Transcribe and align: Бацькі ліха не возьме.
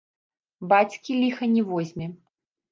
Бацькі 0.71 1.19
ліха 1.21 1.45
не 1.53 1.63
возьме. 1.71 2.11